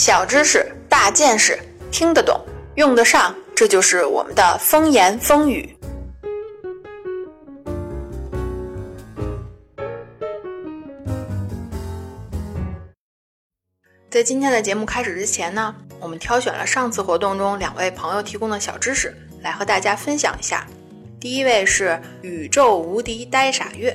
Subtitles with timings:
[0.00, 1.58] 小知识，大见识，
[1.92, 2.42] 听得懂，
[2.76, 5.76] 用得上，这就是我们的风言风语。
[14.08, 20.66] 在今天的节目开始之前呢，我们挑选了上次活动中两位朋友提供的小知识，来和大家分享一下。
[21.20, 23.94] 第一位是宇宙无敌呆傻月，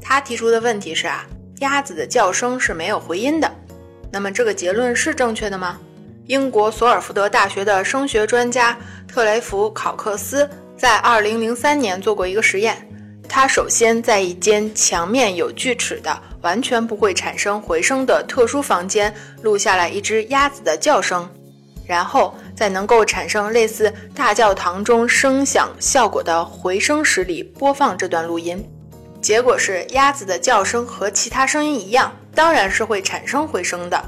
[0.00, 1.26] 他提出的问题是啊，
[1.60, 3.54] 鸭子的叫声是没有回音的。
[4.12, 5.80] 那么这个结论是正确的吗？
[6.26, 12.86] 英国索尔福德大学的声学专家特雷弗考克斯在2003年做过一个实验，
[13.28, 16.16] 他首先在一间墙面有锯齿的。
[16.42, 21.30] 完全不会产生回声的特殊房间录下来一只鸭子的叫声，
[21.86, 28.60] 然后在能够产生类似大教堂中声响效果的回声室里播放这段录音。
[29.22, 34.04] 结果是鸭子的叫声和其他声音一样，当然是会产生回声的。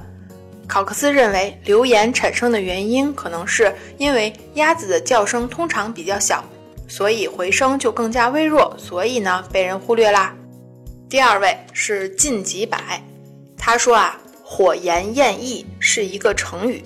[0.66, 6.44] 考克斯认为流言产生的原因可能是因为鸭子的叫声通常比较小，
[6.88, 10.34] 所以回声就更加微弱，所以呢被人忽略啦。
[11.08, 12.76] 第二位是晋吉柏，
[13.56, 16.82] 他说啊，火炎焰翼是一个成语。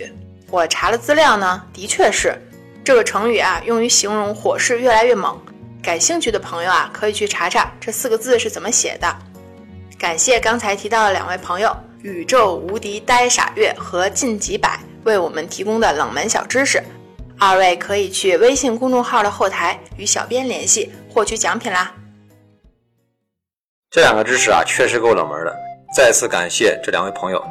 [0.50, 2.36] 我查了资料呢，的确是
[2.84, 5.40] 这个成语啊，用于形容火势越来越猛。
[5.88, 9.08] 感兴趣的朋友啊，可以去查查这四个字是怎么写的。
[9.98, 14.68] 感谢刚才提到的两位朋友，宇宙无敌呆傻月和晋吉柏
[15.04, 16.82] 为我们提供的冷门小知识。
[17.38, 21.90] 二位可以去微信公众号的后台与小编联系，获取奖品啦。
[23.90, 25.56] 这两个知识啊，确实够冷门的。
[25.96, 27.42] 再次感谢这两位朋友。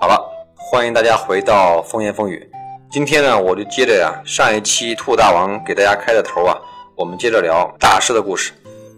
[0.00, 0.18] 好了，
[0.56, 2.50] 欢迎大家回到风言风语。
[2.90, 6.56] 今天呢，我就接着呀上一期兔大王给大家开的头啊，
[6.94, 8.52] 我们接着聊大师的故事。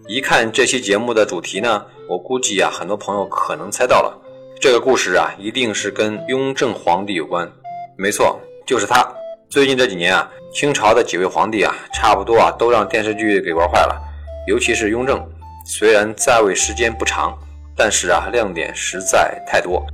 [0.09, 4.21] 一看这期节目的主题呢，我估计啊，很多朋友可能猜到了，
[4.61, 7.49] 这个故事啊，一定是跟雍正皇帝有关。
[7.97, 9.07] 没错，就是他。
[9.49, 13.97] 最近这几年啊，清朝的几位皇帝啊，差不多啊，都让电视剧给玩坏了，
[14.49, 15.25] 尤其是雍正。
[15.65, 17.39] 虽然在位时间不长，
[17.77, 19.87] 但是啊，亮点实在太多。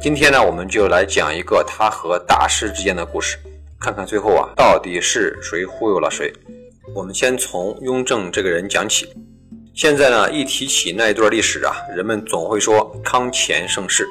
[0.00, 3.36] 今天呢，我们就来讲一个他和大师之间的故事，
[3.80, 6.32] 看看最后啊，到底是谁忽悠了谁。
[6.92, 9.08] 我们先从雍正这个人讲起。
[9.74, 14.06] 现在呢，一提起那一段历史啊，人们总会说康乾盛世，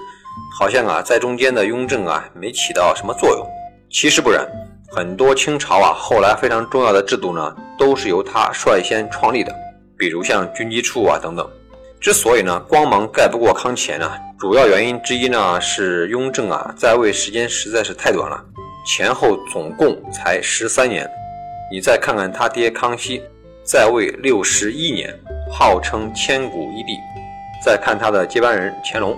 [0.57, 3.45] 好像啊，在中间的雍正啊，没起到什么作用。
[3.91, 4.47] 其实不然，
[4.95, 9.53] 很多清朝啊，后来非常重要的制度呢，都是由他率先创立的。
[9.97, 11.47] 比如像军机处啊等等，
[11.99, 14.09] 之所以呢光芒盖不过康乾呢，
[14.39, 18.41] 主要原因之一呢是雍正啊在位时间实在是太短了，
[18.87, 21.07] 前后总共才十三年。
[21.71, 23.21] 你再看看他爹康熙，
[23.63, 25.13] 在位六十一年，
[25.51, 26.93] 号称千古一帝；
[27.63, 29.15] 再看他的接班人乾隆，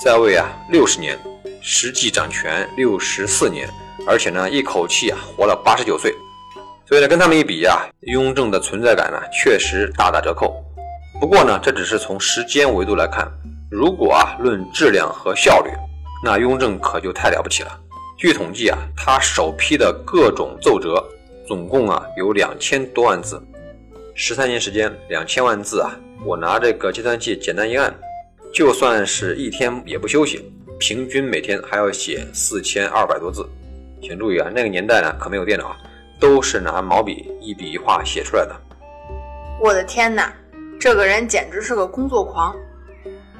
[0.00, 1.18] 在位啊六十年，
[1.60, 3.68] 实际掌权六十四年，
[4.06, 6.14] 而且呢一口气啊活了八十九岁。
[6.86, 10.54] 所以呢，跟他们一比呀，雍正的存在感呢，确实大打折扣。
[11.20, 13.28] 不过呢，这只是从时间维度来看。
[13.72, 15.70] 如果啊，论质量和效率，
[16.24, 17.80] 那雍正可就太了不起了。
[18.16, 21.04] 据统计啊，他首批的各种奏折，
[21.48, 23.42] 总共啊有两千多万字。
[24.14, 27.92] 十三年时间，两千万字啊，我拿这个计算器简单一按，
[28.52, 33.48] 就算是一天也不休息，平均每天还要写四千二百多字。
[34.02, 35.74] 请注意啊，那个年代呢，可没有电脑。
[36.20, 38.52] 都是拿毛笔一笔一画写出来的。
[39.62, 40.32] 我的天哪，
[40.78, 42.52] 这个人简直是个工作狂。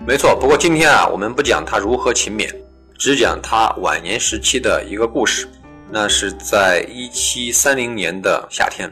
[0.07, 2.49] 没错，不过今天啊，我们不讲他如何勤勉，
[2.97, 5.49] 只讲他晚年时期的一个故事。
[5.91, 8.91] 那是在一七三零年的夏天。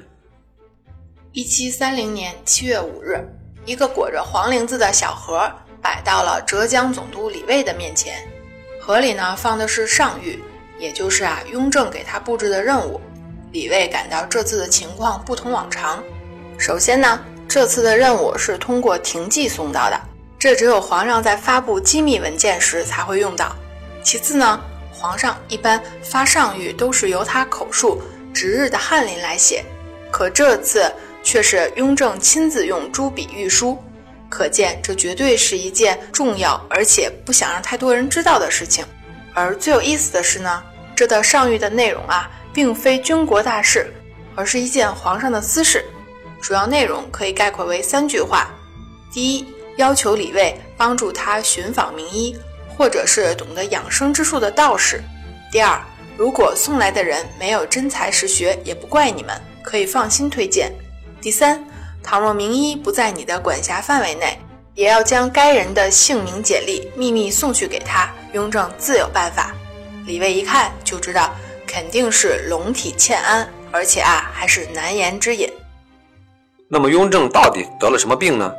[1.32, 3.22] 一七三零年七月五日，
[3.66, 5.50] 一个裹着黄绫子的小盒
[5.82, 8.26] 摆到了浙江总督李卫的面前。
[8.80, 10.38] 盒里呢放的是上谕，
[10.78, 12.98] 也就是啊雍正给他布置的任务。
[13.52, 16.02] 李卫感到这次的情况不同往常。
[16.56, 20.00] 首先呢，这次的任务是通过廷记送到的，
[20.38, 23.54] 这只有皇上在发布机密文件时才会用到。
[24.02, 24.58] 其次呢，
[24.98, 28.00] 皇上一般发上谕都是由他口述
[28.32, 29.64] 值日的翰林来写，
[30.10, 33.78] 可这次却是雍正亲自用朱笔御书，
[34.28, 38.84] 可见这绝对是一件重要而且不想让太多人知道的事情。
[39.34, 40.62] 而最有意思的是呢，
[40.94, 42.30] 这道上谕的内容啊。
[42.56, 43.92] 并非军国大事，
[44.34, 45.84] 而是一件皇上的私事。
[46.40, 48.48] 主要内容可以概括为三句话：
[49.12, 49.46] 第一，
[49.76, 52.34] 要求李卫帮助他寻访名医，
[52.76, 54.98] 或者是懂得养生之术的道士；
[55.50, 55.80] 第二，
[56.16, 60.70] 如果送来的人没有真才实学，也不怪你们，可以放心推荐；
[61.20, 61.64] 第三，
[62.02, 64.38] 倘若名医不在你的管辖范围内，
[64.74, 69.54] 也要将该人的姓名简历秘密送去给他，雍正自有办法。
[70.06, 71.34] 李卫一看就知道
[71.66, 75.50] 肯定是龙体欠安，而且啊还是难言之隐。
[76.68, 78.52] 那么雍正到底得了什么病呢？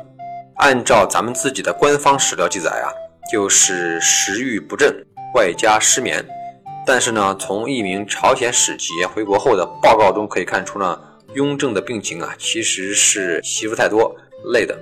[0.56, 2.90] 按照咱们自己的官方史料记载啊，
[3.30, 5.04] 就是食欲不振，
[5.34, 6.24] 外加失眠。
[6.86, 10.98] 但是呢，从一名朝鲜使节回国后的报告中可以看出呢，
[11.34, 14.16] 雍正的病情啊，其实是媳妇太多
[14.52, 14.74] 累的。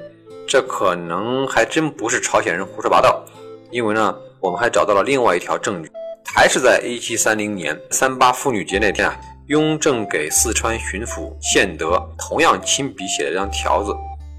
[0.47, 3.25] 这可能还真不是朝鲜人胡说八道，
[3.73, 5.91] 因为呢，我们还找到了另外一条证据，
[6.33, 13.93] 还是在一七三零年三八妇女节那天啊，雍正给四川巡抚献德同样亲笔写了一张条子，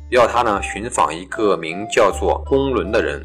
[0.10, 3.22] 要他呢寻访一个名叫做公伦的人。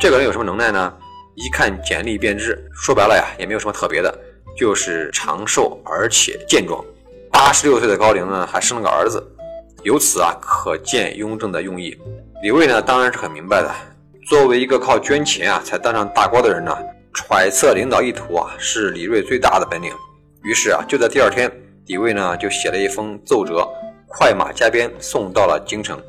[0.00, 0.92] 这个人有什么能耐呢？
[1.34, 4.12] 一看简历便知，说白了呀，也没有什么特别的，
[4.56, 6.84] 就是长寿而且健壮。
[7.30, 9.22] 八十六岁的高龄呢，还生了个儿子，
[9.82, 11.96] 由此啊，可见雍正的用意。
[12.42, 13.70] 李卫呢，当然是很明白的。
[14.28, 16.76] 作为一个靠捐钱啊才当上大官的人呢，
[17.12, 19.92] 揣测领导意图啊，是李瑞最大的本领。
[20.42, 21.50] 于是啊，就在第二天，
[21.86, 23.66] 李卫呢就写了一封奏折，
[24.06, 26.00] 快马加鞭送到了京城。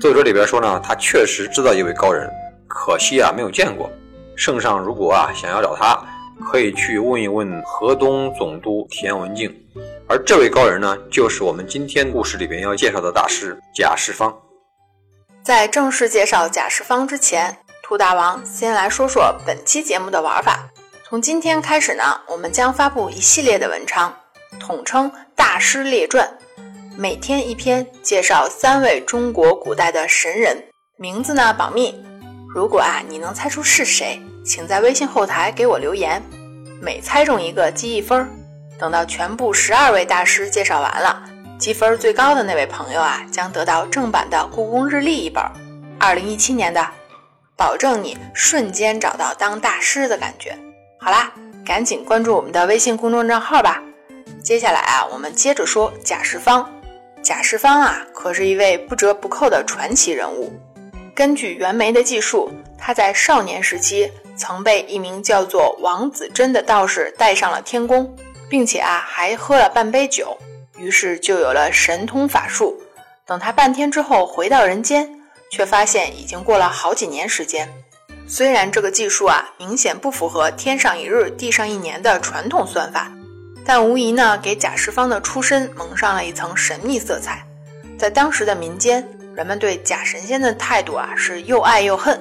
[0.00, 2.28] 奏折里边说呢，他确实知道一位高人，
[2.74, 3.90] 可惜啊没有见过。
[4.34, 5.94] 圣上如果啊想要找他，
[6.50, 9.54] 可以去问一问河东总督田文镜。
[10.08, 14.34] 而这位高人呢，就是我们今天故事里边要介绍的大师贾世芳。
[15.42, 20.70] 在正式介绍贾世芳之前，兔大王先来说说本期节目的玩法。
[21.04, 24.16] 从今天开始呢，我们将发布一系列的文章，
[24.58, 26.26] 统称《大师列传》，
[26.96, 30.64] 每天一篇，介绍三位中国古代的神人，
[30.96, 31.94] 名字呢保密。
[32.54, 36.22] 如果啊你能猜出是谁，请在微信后台给我留言，
[36.82, 38.28] 每猜中一个积一分。
[38.78, 41.22] 等到全部十二位大师介绍完了，
[41.58, 45.42] 积分最高的那位朋友啊，将得到正版的《故宫日历》一本，
[45.98, 46.86] 二零一七年的，
[47.56, 50.54] 保证你瞬间找到当大师的感觉。
[51.00, 51.32] 好啦，
[51.64, 53.82] 赶紧关注我们的微信公众账号吧。
[54.44, 56.70] 接下来啊，我们接着说贾世芳。
[57.22, 60.52] 贾世芳啊，可是一位不折不扣的传奇人物。
[61.14, 68.14] 根据袁枚的记述，他在少年时期曾被一名叫做王子珍的道士带上了天宫。
[68.52, 70.36] 并且啊，还喝了半杯酒，
[70.76, 72.78] 于是就有了神通法术。
[73.24, 75.10] 等他半天之后回到人间，
[75.50, 77.66] 却发现已经过了好几年时间。
[78.28, 83.10] 虽然这个技术啊，明显不符合“天上一日，地上一年”的传统算法，
[83.64, 87.42] 但无疑呢，给贾世芳的出身蒙上了一层神秘色彩。
[87.98, 92.20] 在当时的民间，人们对假神仙的态度啊，是又爱又恨。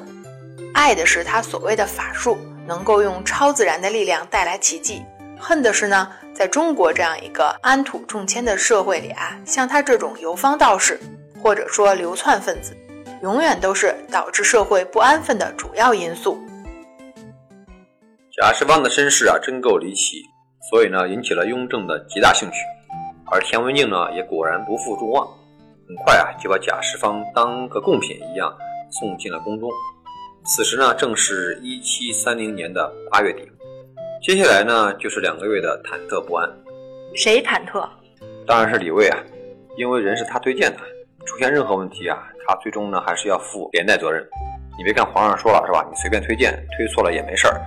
[0.73, 5.03] 爱的是他所谓的法术，能够用超自然的力量带来奇迹。
[5.37, 10.97] 恨的是呢，在中国这样一个安土重迁的社会里啊，像他这种游方道士，
[11.41, 12.77] 或者说流窜分子，
[13.21, 16.39] 永远都是导致社会不安分的主要因素。
[18.31, 20.23] 贾世芳的身世啊，真够离奇，
[20.69, 22.57] 所以呢，引起了雍正的极大兴趣。
[23.25, 25.27] 而田文镜呢，也果然不负众望，
[25.91, 28.49] 很快啊，就把贾世芳当个贡品一样
[28.89, 29.69] 送进了宫中。
[30.45, 33.51] 此时呢，正是一七三零年的八月底。
[34.23, 36.49] 接下来呢，就是两个月的忐忑不安。
[37.13, 37.85] 谁忐忑？
[38.47, 39.19] 当然是李卫啊，
[39.75, 40.77] 因为人是他推荐的，
[41.25, 42.17] 出现任何问题啊，
[42.47, 44.25] 他最终呢还是要负连带责任。
[44.77, 45.85] 你别看皇上说了是吧？
[45.89, 47.59] 你随便推荐，推错了也没事儿，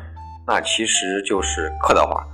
[0.46, 2.24] 那其实就是客套话。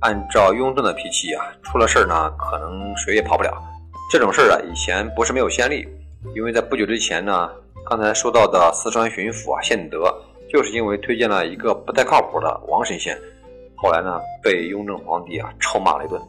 [0.00, 3.62] 按照雍正的脾气啊，出了事儿呢，可能谁也跑不了。
[4.08, 5.84] 这种事儿啊，以前不是没有先例，
[6.34, 7.50] 因为在不久之前呢，
[7.84, 10.14] 刚才说到的四川巡抚啊献德，
[10.48, 13.18] 就是因为推荐了一个不太靠谱的王神仙。
[13.74, 16.20] 后来呢，被雍正皇帝啊臭骂了一顿，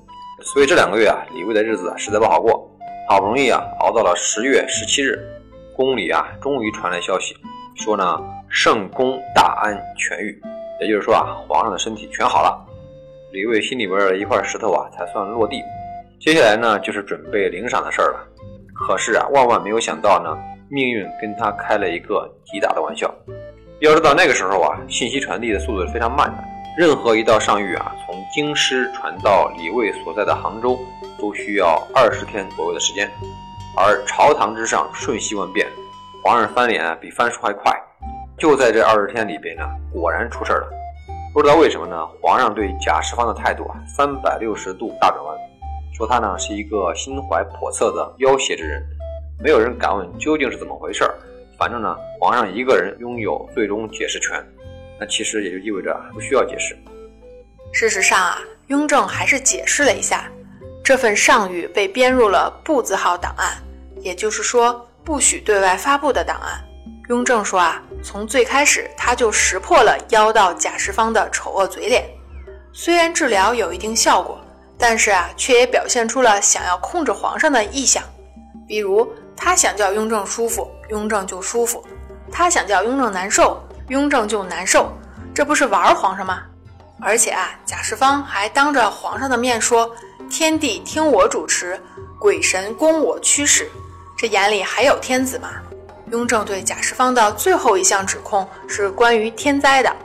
[0.41, 2.67] 所以这两个月啊，李卫的日子实在不好过。
[3.07, 5.17] 好不容易啊，熬到了十月十七日，
[5.75, 7.37] 宫里啊，终于传来消息，
[7.75, 8.19] 说呢，
[8.49, 10.41] 圣公大安痊愈，
[10.81, 12.59] 也就是说啊，皇上的身体全好了。
[13.31, 15.61] 李卫心里边的一块石头啊，才算落地。
[16.19, 18.27] 接下来呢，就是准备领赏的事儿了。
[18.73, 20.35] 可是啊，万万没有想到呢，
[20.69, 23.13] 命运跟他开了一个极大的玩笑。
[23.81, 26.43] 要知道那个时候啊，信息传递的速度是非常慢的。
[26.75, 30.77] 任何一道上谕啊，从京师传到李卫所在的杭州，
[31.19, 33.09] 都需要二十天左右的时间。
[33.75, 35.67] 而朝堂之上瞬息万变，
[36.23, 37.71] 皇上翻脸啊比翻书还快。
[38.39, 40.69] 就在这二十天里边呢，果然出事儿了。
[41.33, 42.07] 不知道为什么呢？
[42.21, 45.37] 皇上对贾世芳的态度啊，三百六十度大转弯，
[45.97, 48.85] 说他呢是一个心怀叵测的妖邪之人。
[49.43, 51.15] 没有人敢问究竟是怎么回事儿。
[51.57, 54.45] 反正呢，皇上一个人拥有最终解释权。
[54.99, 56.77] 那其实也就意味着不需要解释。
[57.73, 60.31] 事实上啊，雍正还是解释了一下，
[60.83, 63.57] 这份上谕被编入了“不”字号档案，
[64.01, 66.63] 也就是说不许对外发布的档案。
[67.09, 72.05] 雍正说啊，从最开始他就识破了妖道贾世芳的丑恶嘴脸，
[72.71, 74.39] 虽然治疗有一定效果，
[74.77, 78.03] 但是啊，却也表现出了想要控制皇上的意向。
[78.67, 81.81] 比如，他想叫雍正舒服，雍正就舒服；
[82.31, 84.91] 他想叫雍正难受，雍正就难受。
[85.33, 86.43] 这不是玩皇上吗？
[87.01, 89.89] 而且啊，贾世芳还当着皇上的面说
[90.29, 91.81] ：“天地听我主持，
[92.19, 93.69] 鬼神供我驱使。”
[94.17, 95.49] 这眼里还有天子吗？
[96.11, 99.95] 雍正对贾世芳的最后一项指控是关于天灾的。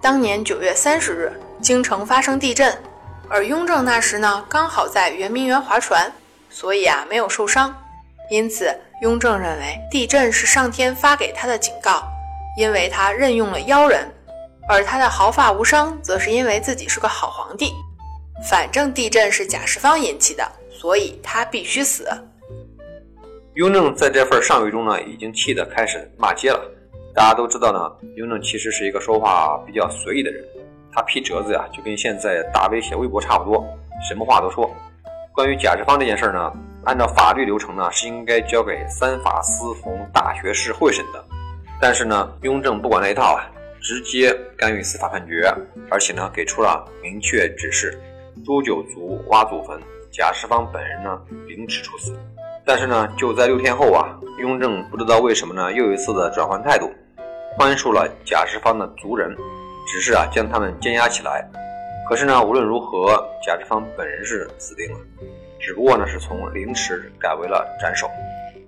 [0.00, 1.32] 当年九月三十日。
[1.60, 2.72] 京城发生地震，
[3.30, 6.10] 而雍正那时呢刚好在圆明园划船，
[6.48, 7.74] 所以啊没有受伤。
[8.30, 12.02] 因此，雍正认为地震是上天发给他的警告，
[12.58, 14.00] 因为他任用了妖人；
[14.68, 17.72] 而他的毫发无伤，则是因为自己是个好皇帝。
[18.48, 22.06] 反正地震是贾世芳引起的，所以他必须死。
[23.54, 26.60] 雍正在这份上谕中呢，已经气得开始骂街了。
[27.14, 30.44] 大家都知道呢，雍正其实是一个说话比较随意的人。
[30.98, 33.64] 他批折子呀，就跟现在大 V 写微博差不多，
[34.02, 34.68] 什么话都说。
[35.32, 36.52] 关于贾志芳这件事呢，
[36.86, 41.24] 按照法律流程呢，是应该交给三法司冯大学士会审的。
[41.80, 43.46] 但是呢，雍正不管那一套啊，
[43.80, 45.48] 直接干预司法判决，
[45.88, 47.96] 而且呢，给出了明确指示：
[48.44, 52.18] 诛九族、挖祖坟，贾世芳本人呢，凌迟处死。
[52.66, 56.90] 但是呢，就在六天后啊，雍正不知道为什么呢，又一次的转换态度，
[57.56, 59.32] 宽恕了贾世芳的族人。
[59.90, 61.48] 只是啊，将他们监押起来。
[62.08, 64.98] 可是呢，无论如何，贾志芳本人是死定了，
[65.58, 68.08] 只不过呢，是从凌迟改为了斩首。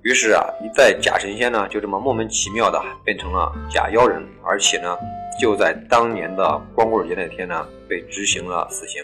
[0.02, 4.96] 于是啊，一代假神仙呢，就这么莫名其妙的变成了假妖人，而且呢，
[5.38, 9.02] 就在当年的光棍节那天呢，被执行了死刑。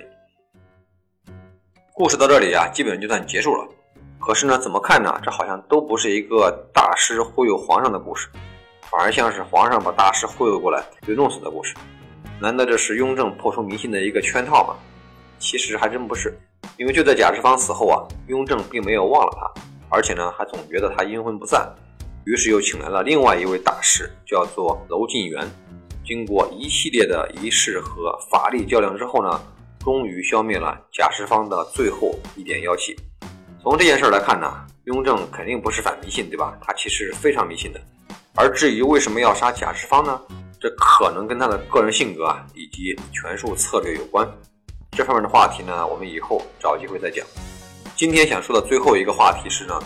[1.92, 3.68] 故事到这里啊，基本就算结束了。
[4.18, 5.18] 可是呢，怎么看呢？
[5.23, 8.28] 这好像都不是一个大师忽悠皇上的故事，
[8.90, 11.75] 反而像是皇上把大师忽悠过来被弄死的故事。
[12.38, 14.76] 难道这是雍正破除迷信的一个圈套吗？
[15.38, 16.38] 其实还真不是，
[16.76, 21.75] 因为就在贾世芳死后啊，雍正并没有忘了他，而且呢还总觉得他阴魂不散，
[22.25, 25.49] 于是又请来了另外一位大师，叫做娄敬元。
[26.05, 29.40] 经过一系列的仪式和法力较量之后呢，
[29.81, 32.95] 终于消灭了贾世芳的最后一点妖气。
[33.62, 34.47] 从这件事来看呢，
[34.85, 36.57] 雍正肯定不是反迷信，对吧？
[36.61, 37.81] 他其实是非常迷信的。
[38.37, 40.21] 而至于为什么要杀贾世芳呢？
[40.58, 44.26] 这可能跟他的个人性格啊，以及权术策略有关。
[44.92, 47.26] 这方面的话题呢，我们以后找机会再讲。
[47.94, 49.78] 今天想说的最后一个话题是呢，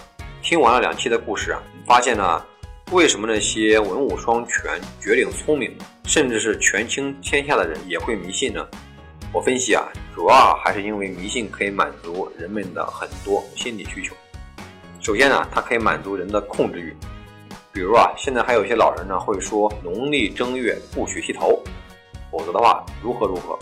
[0.43, 2.45] 听完了两期的故事啊，发现呢，
[2.93, 8.65] 为什么那些文武双全、绝顶聪明，甚至是权倾天下的人也会迷信呢？
[9.33, 9.85] 我分析啊，
[10.15, 14.15] 主要还是因为迷信可以满足人们的很多心理需求。
[15.01, 16.97] 首先呢，它可以满足人的控制欲。
[17.81, 21.59] 比如啊，现在还有一些老人呢会说农历正月不许剃头，
[22.31, 23.59] 否则的话如何如何。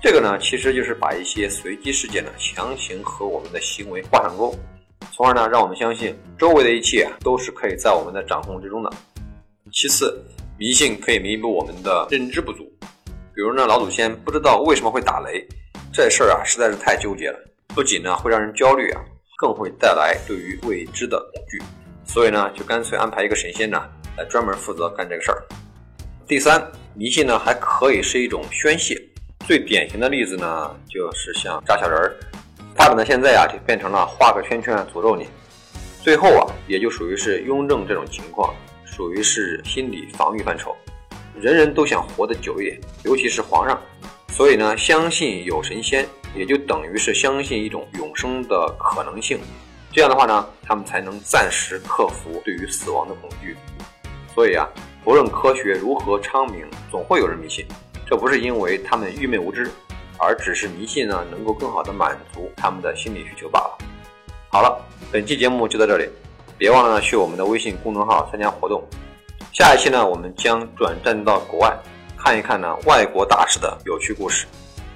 [0.00, 4.54] 这个呢其实就是把一些随机事件呢强行和我们的行为挂上钩，
[5.12, 8.90] 从而呢让我们相信周围的一切啊都是可以在我们的掌控之中的。
[9.70, 10.24] 其次，
[10.58, 12.64] 迷信可以弥补我们的认知不足，
[13.34, 15.46] 比如呢老祖先不知道为什么会打雷，
[15.92, 17.38] 这事儿啊实在是太纠结了，
[17.74, 19.04] 不仅呢会让人焦虑啊，
[19.36, 21.62] 更会带来对于未知的恐惧。
[22.12, 23.80] 所以呢，就干脆安排一个神仙呢，
[24.18, 25.44] 来专门负责干这个事儿。
[26.26, 26.60] 第三，
[26.92, 29.00] 迷信呢还可以是一种宣泄。
[29.46, 32.16] 最典型的例子呢，就是像扎小人儿，
[32.74, 35.28] 发展到现在啊，就变成了画个圈圈诅咒你。
[36.02, 38.52] 最后啊，也就属于是雍正这种情况，
[38.84, 40.74] 属于是心理防御范畴。
[41.40, 43.80] 人人都想活得久一点，尤其是皇上。
[44.32, 49.38] 所以呢，相信有神仙，也就等于是相信一种永生的可能性。
[49.92, 53.56] 这样的话呢，他们才能暂时克服对于死亡的恐惧。
[54.34, 54.68] 所以啊，
[55.04, 57.66] 不论科学如何昌明，总会有人迷信。
[58.06, 59.68] 这不是因为他们愚昧无知，
[60.16, 63.78] 而只是迷信呢，能够更好的满足他们的心理需求罢了。
[64.48, 64.80] 好了，
[65.10, 66.08] 本期节目就到这里，
[66.56, 68.82] 别忘了呢去我们的微信公众号参加活动。
[69.52, 71.76] 下一期呢，我们将转战到国外，
[72.16, 74.46] 看一看呢外国大使的有趣故事。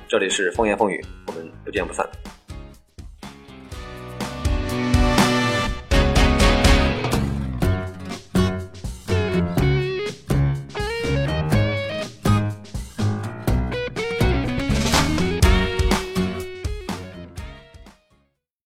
[0.06, 2.08] 这里是风言风语，我们不见不散。